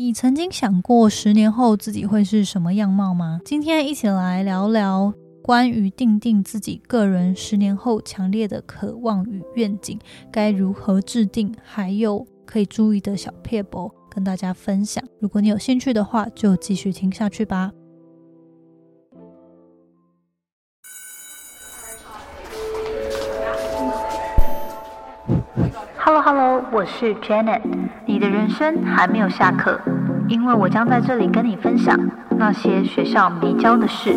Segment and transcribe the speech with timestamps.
[0.00, 3.40] 你曾经想过十年后自己会是什么样貌吗？
[3.44, 9.98] 今天一起来聊聊关于定定自己个人十年后强烈的渴望与愿景，
[10.30, 15.02] 该如何制定，还有可以注意的小撇步，跟大家分享。
[15.18, 17.72] 如果你有兴趣的话，就继续听下去吧。
[25.96, 27.87] Hello Hello，我是 Janet。
[28.18, 29.80] 你的人生还没有下课，
[30.28, 31.96] 因为我将在这里跟你分享
[32.36, 34.12] 那些学校没教的事。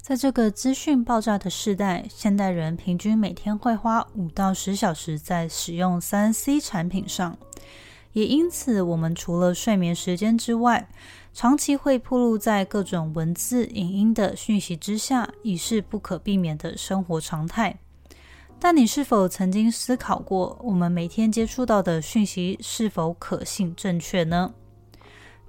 [0.00, 7.36] 在这个资讯爆炸的时代，现代人平均每天会花五到十小时在使用三 C 产品上。
[8.12, 10.88] 也因此，我们除了睡眠时间之外，
[11.32, 17.78] 长期会暴露在各种文字、影音的讯息之下，已是不可避免的生活常态。
[18.60, 24.54] 但你是否曾经思考过，我们每天接触到的讯息是否可信、正确呢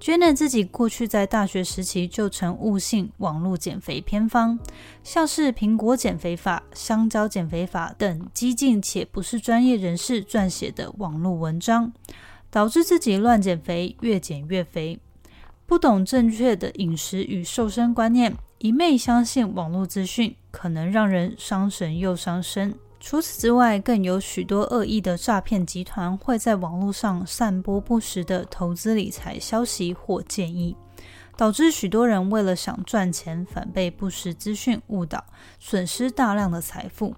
[0.00, 4.58] ？Jenna 自己过去在大学时期就曾误信网络减肥偏方，
[5.04, 11.92] 像是苹果减肥法、香蕉减肥法等激进且不是专业人士撰写的网络文章。
[12.54, 14.96] 导致自己乱减肥，越减越肥。
[15.66, 22.72] 不懂正确的饮食与瘦身观念，一昧相信网络资讯，可能让人伤神又伤身。
[23.00, 30.76] 除此之外，更有许多恶意的诈骗集团会在网络上散播不实的投资理财消息或建议，
[31.36, 35.24] 导致许多人为了想赚钱，反被不实资讯误导，
[35.58, 37.16] 损失大量的财富。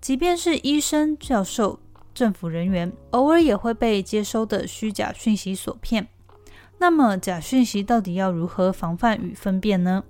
[0.00, 1.80] 即便是医生、教授。
[2.18, 6.08] 政府人员偶尔也会被接收的虚假讯息所骗。
[6.78, 10.02] 那么，假讯息到底要如何防范与分辨呢？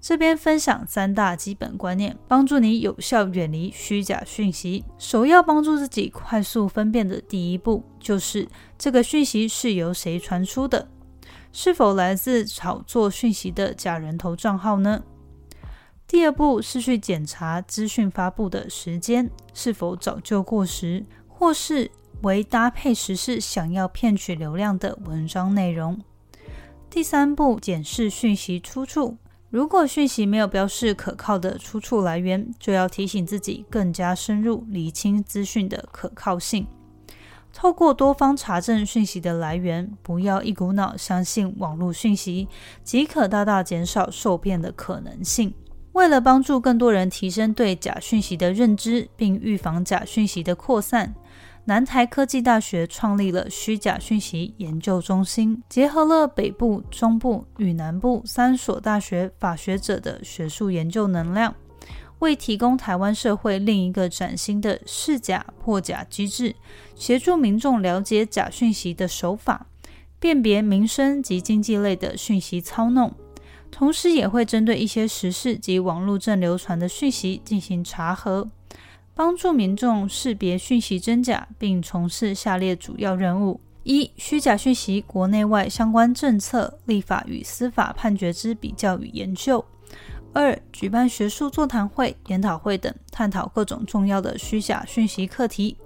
[0.00, 4.86] 这边分享三大基本观念，帮助你有效远离虚假讯息。
[4.96, 10.88] 首要帮助自己快速分辨的第一步，就是这个讯息是由谁传出的，
[11.52, 15.02] 是否来自炒作讯息的假人头账号呢？
[16.08, 21.04] 第二步是去检查资讯发布的时间是否早就过时。
[21.40, 21.88] 或是
[22.22, 26.00] 为搭配时事想要骗取流量的文章内容。
[26.90, 29.18] 第三步，检视讯息出处。
[29.48, 36.66] 如果讯息没有标示可靠的出处来源，就要提醒自己更加深入厘清资讯的可靠性。
[37.52, 42.48] 透过多方查证讯息的来源，不要一股脑相信网络讯息，
[42.82, 45.54] 即可大大减少受骗的可能性。
[45.98, 51.12] 为了帮助更多人提升对假讯息的认知，并预防假讯息的扩散。
[51.64, 61.52] 南台科技大学创立了虚假讯息研究中心，结合了北部、中部与南部三所大学法学者的学术研究能量，
[62.20, 66.54] 为提供台湾社会另一个崭新的试假破假机制，
[66.94, 69.66] 协助民众了解假讯息的手法，
[70.20, 73.12] 辨别民生及经济类的讯息操弄，
[73.70, 78.48] 同时也会针对一些时事及网络正流传的讯息进行查核。
[79.14, 89.64] 帮助民众识别讯息真假，并从事下列主要任务：一、虚假讯息国内外相关政策、立法与司法判决之比较与研究；
[90.32, 95.76] 二、举办学术座谈会、研讨会等，探讨各种重要的虚假讯息课题；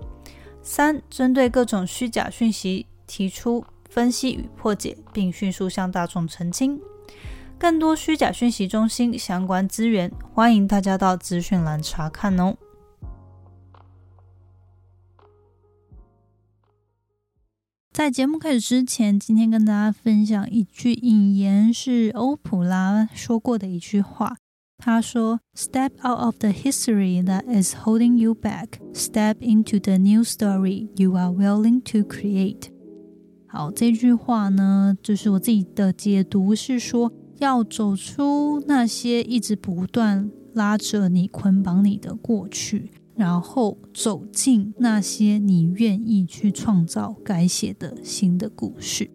[0.63, 6.79] 三、针对各种虚假讯息提出分析与破解，并迅速向大众澄清。
[7.63, 12.57] 更多虚假讯息中心相关资源，欢迎大家到资讯栏查看哦。
[17.93, 24.35] 在节目开始之前，今天跟大家分享一句引言，是欧普拉说过的一句话。
[24.79, 28.71] 他说：“Step out of the history that is holding you back.
[28.93, 32.73] Step into the new story you are willing to create.”
[33.47, 37.13] 好，这句话呢，就是我自己的解读是说，
[37.43, 42.91] 要走出那些一直不断拉着你、捆绑你的过去。
[43.15, 49.11] 然后走进那些你愿意去创造、改写的新的故事。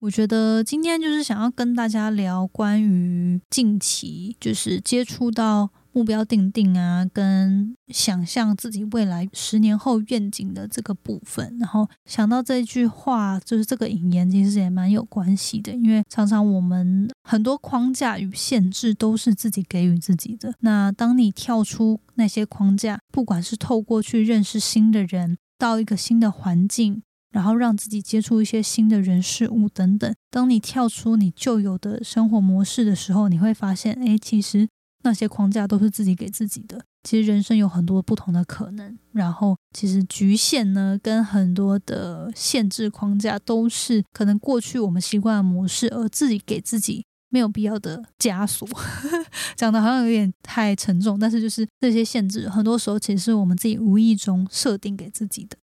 [0.00, 5.70] 我觉得今天就是想要跟大家聊关于近期就是接触到。
[5.96, 15.72] 目标定定啊，跟想象自己未来十年后愿景的这个部分，然后想到这句话，就是这个引言，其实也蛮有关系的。
[15.72, 20.52] 因为常常我们很多框架与限制都是自己给予自己的。
[20.60, 27.00] 那当你跳出那些框架，不管是透过去认识新的人，到一个新的环境。
[27.32, 30.10] 然后让自己接触一些新的人事物等等。
[30.30, 34.66] 当你跳出你旧有的生活模式的时候，你会发现，哎，其实
[35.06, 36.84] 那些框架都是自己给自己的。
[37.04, 47.04] 其实人生有很多不同的可能，然后其实局限呢，跟很多的限制框架都是可能过去我们习惯的模式，而自己给自己。
[47.28, 48.66] 没有必要的枷锁，
[49.56, 55.56] 讲的好像有点太沉重，但是就是这些限制，很多时候其实是我们自己无意中设定给自己的。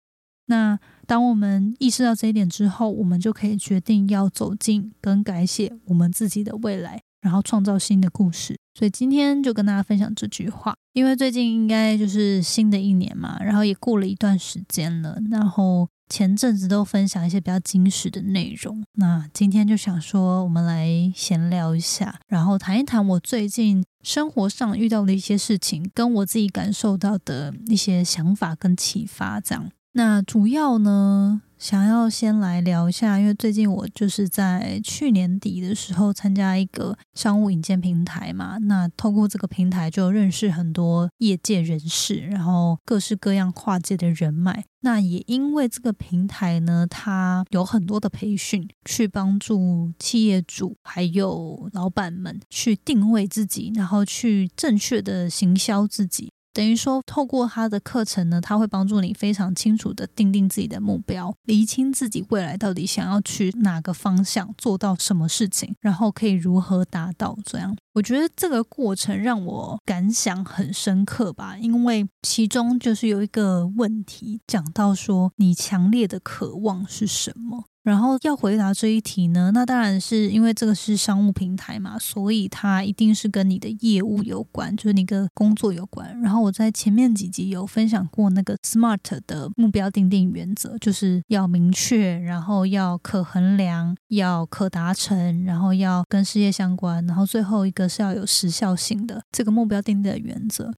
[0.47, 8.57] 那当我们意识到这一点之后，我们就可以决定要走进跟改写我们自己的未来，然后创造新的故事。
[8.73, 15.87] 所以今天就跟大家分享这句话，因为最近应该就是新的一年嘛，然后也过了一段时间了，然后。
[16.11, 29.39] 前阵子都分享一些比较惊喜的内容，那今天就想说，我们来闲聊一下，然后谈一谈我最近生活上遇到的一些事情，跟我自己感受到的一些想法跟启发。
[29.39, 31.41] 这样，那主要呢。
[31.61, 44.65] 想要先来聊一下，因为最近我就是在去年底的时候参加一个商务引荐平台嘛，那透过这个平台就认识很多业界人士，然后各式各样跨界的人脉。
[44.79, 56.31] 那也因为这个平台呢，它有很多的培训，去帮助企业主还有老板们去定位自己，然后去正确的行销自己。
[56.53, 67.37] 等于说，透过他的课程呢，他会帮助你非常清楚的定定自己的目标，厘清自己未来到底想要去哪个方向，做到什么事情，然后可以如何达到。
[67.45, 77.65] 这样，我觉得这个过程让我感想很深刻吧，因为其中就是有一个问题讲到说，你强烈的渴望是什么？
[77.83, 86.19] 然后要回答这一题呢，那当然是因为这个是商务平台嘛，所以它一定是跟你的业务有关，就是你的工作有关。
[86.21, 100.71] 然后我在前面几集有分享过那个 SMART 的目标定定原则，就是要明确，然后要可衡量，要可达成，然后要跟事业相关，然后最后一个是要有时效性的这个目标定定的原则。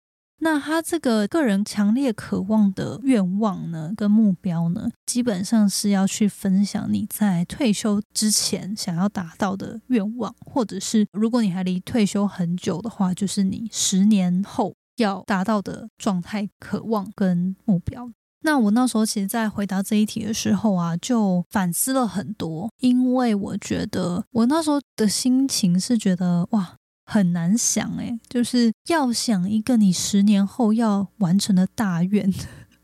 [0.44, 18.12] 那他这个个人强烈渴望的愿望呢，跟目标呢，基本上是要去分享你在退休之前想要达到的愿望，或者是如果你还离退休很久的话，就是你十年后要达到的状态、渴望跟目标。
[18.42, 26.76] 那我那时候其实，在回答这一题的时候啊，就反思了很多，因为我觉得我那时候的心情是觉得哇。
[27.06, 32.32] 很难想诶，就是要想一个你十年后要完成的大愿，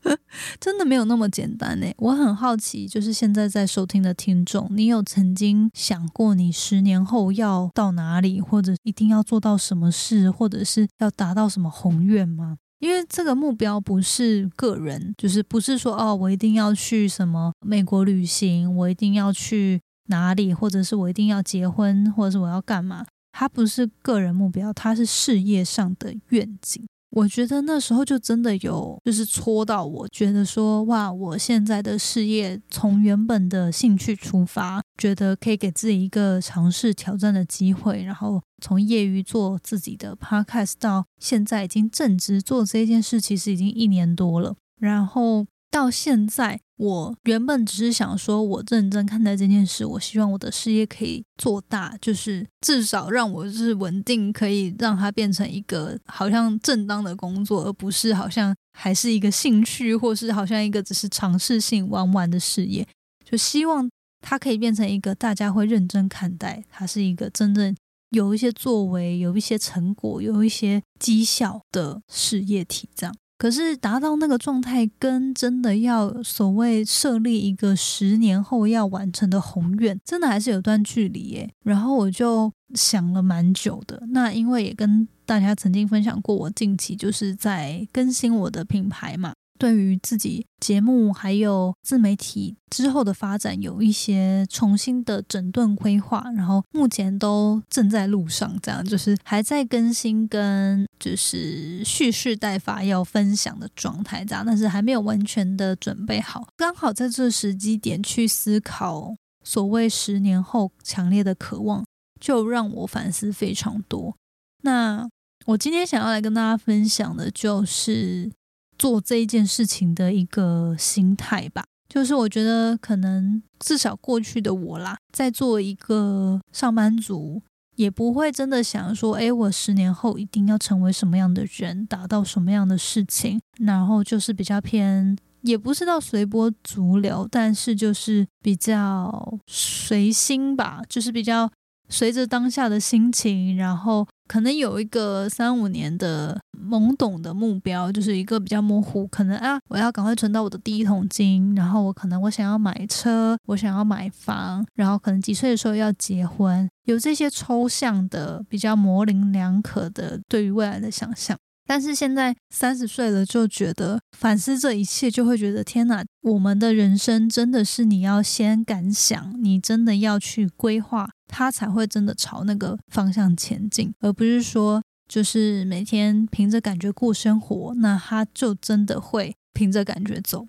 [0.60, 1.94] 真的没有那么简单诶。
[1.98, 12.56] 我很好奇，就是现在在收听的听众，你有曾经想过你十年后要到哪里，或者一定要做到什么事，或者是要达到什么宏愿吗？
[12.78, 23.04] 因为这个目标不是个人，就是不是说哦，我一定要去什么美国旅行，我一定要去哪里，或者是我一定要结婚，或者是我要干嘛。
[23.40, 26.86] 它不是个人目标，它是事业上的愿景。
[27.12, 45.46] 我觉得那时候就真的有，就是戳到我，觉得说哇，我现在的事业从原本的兴趣出发，觉得可以给自己一个尝试挑战的机会，然后从业余做自己的 podcast 到现在已经正职做这件事，其实已经一年多了，然后。
[45.70, 62.86] 到现在，我原本只是想说，我认真看待这件事，我希望我的事业可以做大，就是至少让我是稳定，可以让它变成一个好像正当的工作，而不是好像还是一个兴趣，或是好像一个只是尝试性玩玩的事业。
[63.24, 63.88] 就希望
[64.20, 67.76] 它可以变成一个大家会认真看待，它是一个真正
[68.10, 73.14] 有一些作为、有一些成果、有一些绩效的事业体，这样。
[73.40, 81.50] 可是达到那个状态，跟真的要所谓设立一个十年后要完成的宏愿，真的还是有段距离耶。
[81.64, 89.32] 然后我就想了蛮久的，那因为也跟大家曾经分享过，我近期就是在更新我的品牌嘛。
[89.60, 109.14] 对于自己节目还有自媒体之后的发展，有一些重新的整顿规划，然后目前都正在路上，这样就是还在更新跟就是蓄势待发要分享的状态，这样，但是还没有完全的准备好，刚好在这时机点去思考
[109.44, 111.84] 所谓十年后强烈的渴望，
[112.18, 114.16] 就让我反思非常多。
[114.62, 115.06] 那
[115.44, 118.32] 我今天想要来跟大家分享的就是。
[118.80, 127.42] 做这一件事情的一个心态吧，就是我觉得可能至少过去的我啦，在做一个上班族，
[127.76, 141.50] 也不会真的想说，哎，我十年后一定要成为什么样的人，达到什么样的事情，然后就是比较偏也不是到随波逐流，但是就是比较随心吧，就是比较
[141.90, 161.36] 随着当下的心情，然后可能有一个三五年的懵懂的目标，就是一个比较模糊，可能啊，我要赶快存到我的第一桶金，然后我可能我想要买车，我想要买房，然后可能几岁的时候要结婚，有这些抽象的、比较模棱两可的对于未来的想象。
[161.70, 180.44] 但是现在三十岁了，就觉得反思这一切，就会觉得天哪，我们的人生真的是你要先敢想，你真的要去规划，它才会真的朝那个方向前进，而不是说就是每天凭着感觉过生活，那他就真的会凭着感觉走。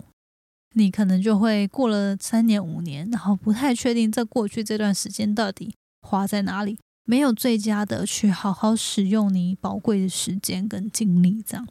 [0.74, 6.80] 你可能就会过了三年五年，然后不太确定在过去这段时间到底花在哪里。
[7.04, 11.66] 没有最佳的去好好使用你宝贵的时间跟精力，这样。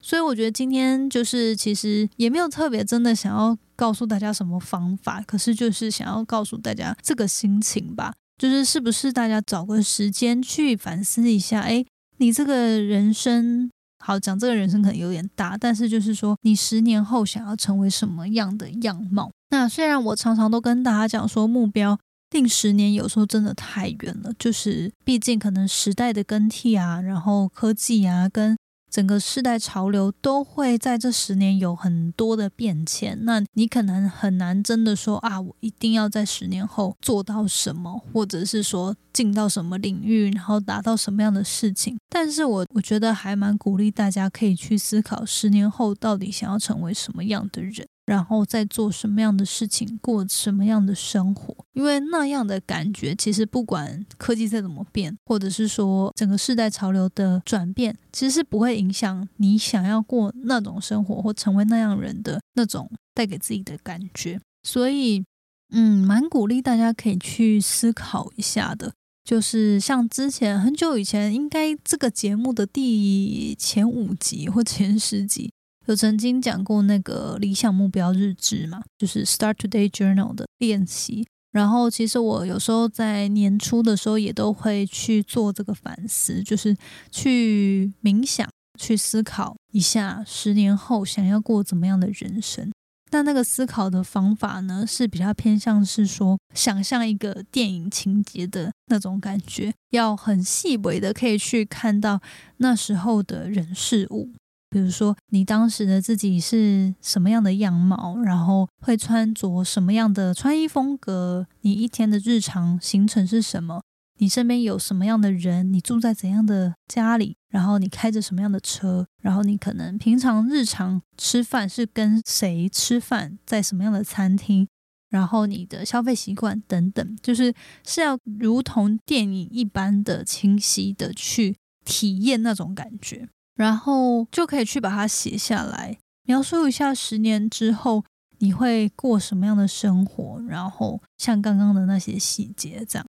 [0.00, 11.82] 所以我觉得今天就是其实也没有特别真的想要告诉大家什么方法，可是就是想要告诉大家这个心情吧，就是是不是大家找个时间去反思一下，哎，
[12.18, 13.70] 你这个人生，
[14.04, 19.30] 好讲这个人生可能有点大，但是就是说你十年后想要成为什么样的样貌？
[19.48, 21.98] 那虽然我常常都跟大家讲说目标。
[22.34, 28.56] 定十年有时候真的太远了，就是毕竟可能时代的更替啊，然后科技啊，跟
[28.90, 33.16] 整个世代潮流都会在这十年有很多的变迁。
[33.22, 41.96] 那你可能很难真的说啊，我一定要在十年后做到什么，或者是说进到什么领域，然后达到什么样的事情。
[42.08, 47.86] 但是我我觉得还蛮鼓励大家可以去思考，十年后到底想要成为什么样的人。
[48.06, 51.56] 然后再做什么样的事情，过什么样的生活？
[51.72, 64.40] 因为那样的感觉，其实不管科技再怎么变，或者是说整个世代潮流的转变，其实是不会影响你想要过那种生活或成为那样人的那种带给自己的感觉。
[64.62, 65.24] 所以，
[65.72, 68.92] 嗯，蛮鼓励大家可以去思考一下的。
[69.24, 75.50] 就是像之前很久以前，应该这个节目的第前五集或前十集。
[75.86, 81.26] 有曾经讲过那个理想目标日志嘛，就是 Start Today Journal 的练习。
[81.52, 86.76] 然后其实我有时候在年初的时候也都会去做这个反思，就是
[87.10, 92.72] 去冥想，去思考一下十年后想要过怎么样的人生。
[93.08, 102.20] 但那个思考的方法呢，是比较偏向是说想象一个电影情节的那种感觉，要很细微的可以去看到
[102.56, 104.30] 那时候的人事物。
[104.74, 111.46] 比如说，你当时的自己是什么样的样貌，然后会穿着什么样的穿衣风格？
[111.60, 113.80] 你一天的日常行程是什么？
[114.18, 115.72] 你身边有什么样的人？
[115.72, 117.36] 你住在怎样的家里？
[117.50, 119.06] 然后你开着什么样的车？
[119.22, 123.38] 然后你可能平常日常吃饭是跟谁吃饭？
[123.46, 124.66] 在什么样的餐厅？
[125.08, 127.54] 然后你的消费习惯等等，就是
[127.86, 131.54] 是要如同电影一般的清晰的去
[131.84, 133.28] 体验那种感觉。
[133.54, 138.04] 然后就可以去把它写下来，描述一下十年之后
[138.38, 143.06] 你会过什么样的生活，然后像刚刚的那些细节这样。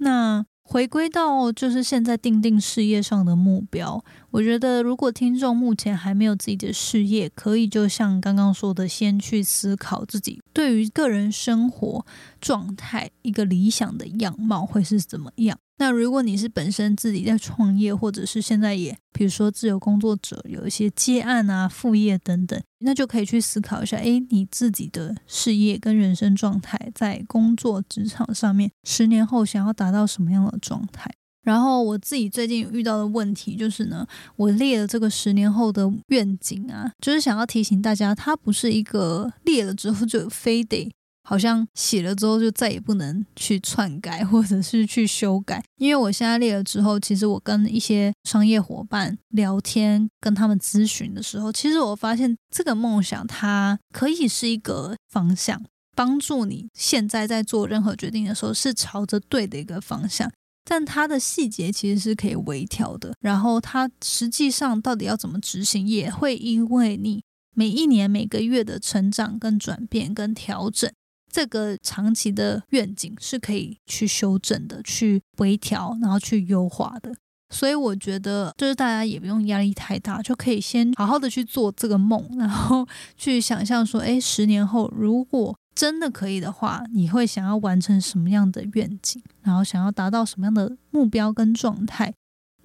[0.00, 12.04] 那回归到就是现在定定事业上的目标，我觉得如果听众目前还没有自己的事业，可以就像刚刚说的，先去思考自己对于个人生活
[12.40, 15.58] 状态一个理想的样貌会是怎么样。
[15.76, 31.10] 那如果你是本身自己在创业，或者是现在也，比如说自由工作者，有一些接案啊、副业等等，那就可以去思考一下，诶，你自己的事业跟人生状态，在工作职场上面，十年后想要达到什么样的状态？
[31.42, 40.90] 然后我自己最近遇到的问题就是呢，我列了这个十年后的愿景啊，就是想要提醒大家，它不是一个列了之后就非得。
[41.26, 55.62] 好像写了之后就再也不能去篡改或者是去修改，因为我现在列了之后，其实我跟一些商业伙伴聊天，跟他们咨询的时候，其实我发现这个梦想它可以是一个方向，
[55.96, 60.30] 帮助你现在在做任何决定的时候是朝着对的一个方向，
[60.64, 67.22] 但它的细节其实是可以微调的，然后它实际上到底要怎么执行，也会因为你
[67.56, 70.92] 每一年每个月的成长跟转变跟调整。
[71.34, 77.12] 这个长期的愿景是可以去修正的、去微调，然后去优化的。
[77.50, 82.86] 所以我觉得，就是大家也不用压力太大，就可以先 好好的去做这个梦，然后
[83.16, 92.14] 去想象说，哎，十年后如果真的可以的话，你会想要完成什么样的愿景，然后想要达到什么样的目标跟状态。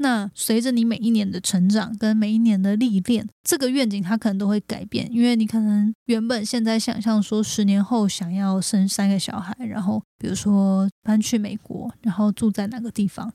[0.01, 13.29] 那随着你每一年的成长跟每一年的历练，这个愿景它可能都会改变，因为你可能原本现在想象说十年后想要生三个小孩，然后比如说搬去美国，然后住在哪个地方，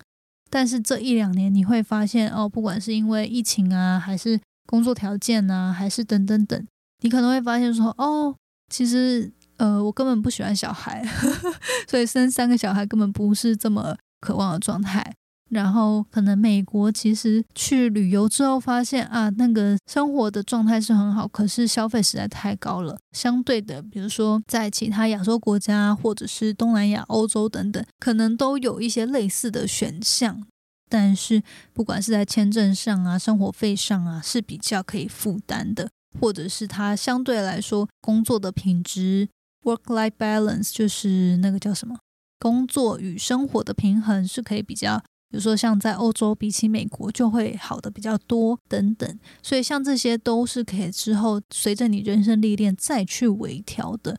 [0.49, 6.67] 但是这一两年你会发现哦，不管是因为疫情啊，还是工作条件啊，还是等等等，
[7.03, 8.35] 你可能会发现说哦，
[8.71, 11.07] 其实呃我根本不喜欢小孩，
[11.87, 15.15] 所以生三个小孩根本不是这么渴望的状态。
[15.55, 22.99] 然后可能美国其实去旅游之后发现啊，那个生活的状态是很好，可是消费实在太高了。
[23.13, 30.45] 相对的，比如说在其他亚洲国家或者是东南亚、欧洲等等，可能都有一些类似的选项。
[30.91, 31.43] 但是
[31.73, 35.89] 不管是在签证上啊、生活费上啊，是比较可以负担的，
[36.21, 39.29] 或者是它相对来说工作的品质
[39.65, 41.97] （work-life balance） 就是那个叫什么，
[42.39, 45.03] 工作与生活的平衡是可以比较。
[45.35, 54.17] 比如说，像在欧洲，比起美国就会好的比较多等等，所以像这些都是可以之后随着你人生历练再去微调的。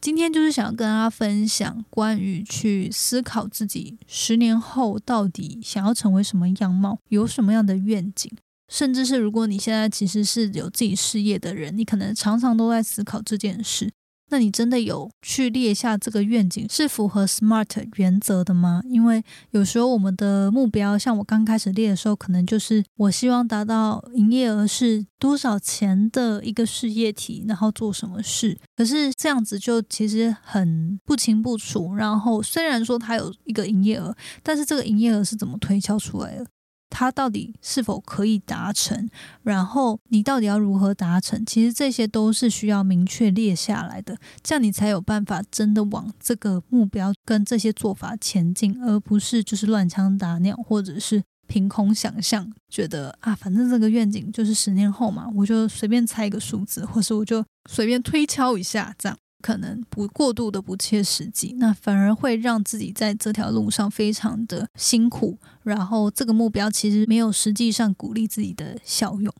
[0.00, 8.32] 今天就是想跟大家分享关于去思考自己十年后到底想要成为什么样貌，有什么样的愿景，
[8.72, 13.92] 甚至是如果你现在其实是有自己事业的人，你可能常常都在思考这件事。
[14.28, 18.82] 那你真的有去列下这个愿景是符合 SMART 原则的吗？
[18.90, 28.58] 因为有时候我们的目标，像我刚开始列的时候，可能就是我希望达到营业额是多少钱的一个事业体，然后做什么事。
[28.76, 31.94] 可是这样子就其实很不清不楚。
[31.94, 36.46] 然后虽然说它有一个营业额，但是这个营业额是怎么推敲出来的？
[36.88, 39.08] 它到底是否可以达成？
[39.42, 41.44] 然后你到底要如何达成？
[41.44, 59.18] 其实这些都是需要明确列下来的，这样你才有办法真的往这个目标跟这些做法前进，而不是就是乱枪打鸟，或者是凭空想象，觉得啊，反正这个愿景就是十年后嘛，我就随便猜一个数字，或是我就随便推敲一下，这样。
[59.46, 65.38] 可能不过度的不切实际，那反而会让自己在这条路上非常的辛苦。
[65.62, 69.32] 然后这个目标其实没有实际上鼓励自己的效用。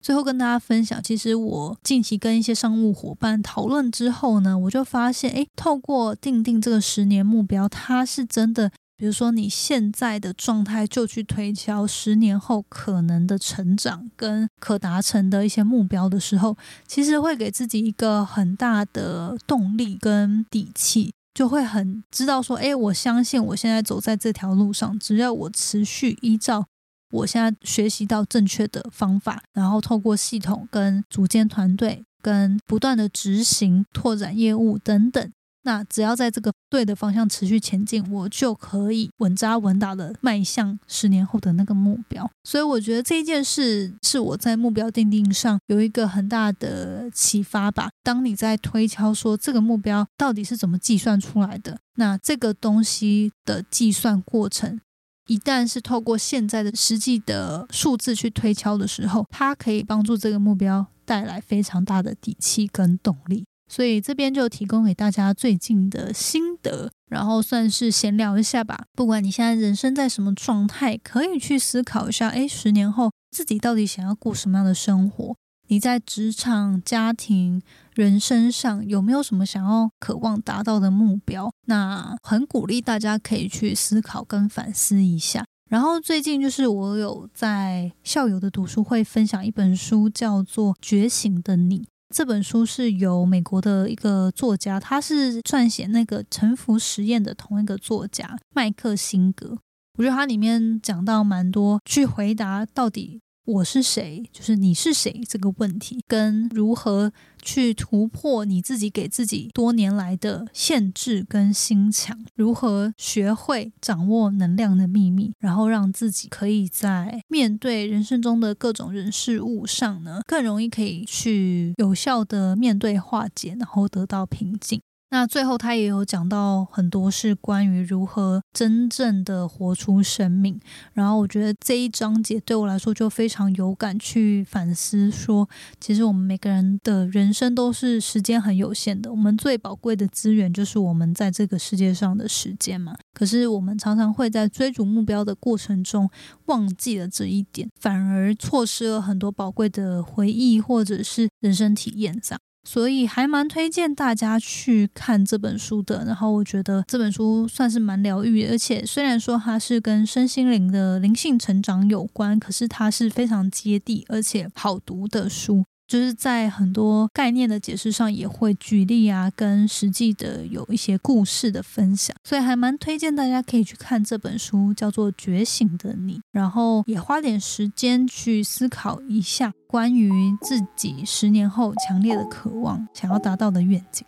[0.00, 8.72] 最后跟大家分享，其实我近期跟一些商务伙伴讨论之后呢，我就发现，诶，透过定定这个十年目标，它是真的。
[9.00, 16.54] 比如说，你现在的状态就去推敲十年后可能的成长跟可达成的一些目标的时候，
[16.86, 26.66] 其实会给自己一个很大的动力跟底气，就会很知道说，哎，我相信我现在走在这条路上，只要我持续依照
[27.10, 35.32] 我现在学习到正确的方法，然后透过系统跟组建团队，跟不断的执行、拓展业务等等。
[35.62, 42.30] 那只要在这个对的方向持续前进，我就可以稳扎稳打的迈向十年后的那个目标。
[42.44, 47.90] 所以我觉得这件事是我在目标定定上有一个很大的启发吧。
[48.02, 54.80] 当你在推敲说这个目标到底是怎么计算出来的，那这个东西的计算过程，
[55.26, 63.44] 一旦是透过现在的实际的数字去推敲的时候，它可以帮助这个目标带来非常大的底气跟动力。
[63.70, 68.86] 所以这边就提供给大家最近的心得，然后算是闲聊一下吧。
[68.94, 75.36] 不管你现在人生在什么状态，可以去思考一下：诶，十年后自己到底想要过什么样的生活？
[75.68, 77.62] 你在职场、家庭、
[77.94, 81.48] 人生上有没有什么想要、渴望达到的目标？
[81.66, 85.44] 那很鼓励大家可以去思考跟反思一下。
[85.68, 91.78] 然后最近就是我有在校友的读书会分享一本书，叫做《觉醒的你》。
[92.12, 99.56] 这本书是由美国的一个作家，他是撰写那个沉浮实验的同一个作家麦克辛格。
[99.96, 103.20] 我觉得他里面讲到蛮多，去回答到底。
[103.46, 104.22] 我是谁？
[104.32, 124.80] 就是你是谁这个问题，跟如何去突破你自己给自己多年来的限制跟心墙，如何学会掌握能量的秘密，然后让自己可以在面对人生中的各种人事物上呢，更容易可以去有效的面对化解，然后得到平静。
[125.12, 130.60] 那最后，他也有讲到很多是关于如何真正的活出生命。
[130.92, 135.48] 然后，我觉得这一章节对我来说就非常有感，去反思说，
[135.80, 142.94] 其实我们每个人的人生都是时间很有限的，我们最宝贵的资源就是我们在这个世界上的时间嘛。
[143.12, 146.08] 可是，我们常常会在追逐目标的过程中
[146.46, 152.16] 忘记了这一点，反而错失了很多宝贵的回忆或者是人生体验。
[152.22, 152.40] 这样。
[152.62, 156.04] 所以还蛮推荐大家去看这本书的。
[156.04, 165.64] 然后我觉得这本书算是蛮疗愈，而且虽然说它是跟身心灵的灵性成长有关，可是它是非常接地而且好读的书。
[165.90, 184.06] 就是在很多概念的解释上也会举例啊，跟实际的有一些故事的分享，所以还蛮推荐大家可以去看这本书，叫做《觉醒的你》，然后也花点时间去思考一下关于自己十年后强烈的渴望，想要达到的愿景。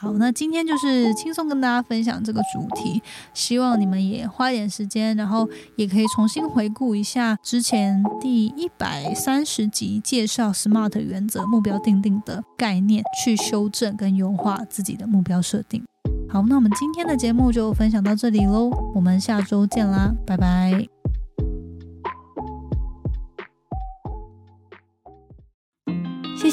[0.00, 3.02] 好，那今天就是轻松跟大家分享这个主题，
[3.34, 15.82] 希望你们也花点时间，然后也可以重新回顾一下之前第一百三十集介绍 SMART 原则目标定定的概念，去修正跟优化自己的目标设定。
[16.28, 20.97] 好，那我们今天的节目就分享到这里喽，我们下周见啦，拜拜。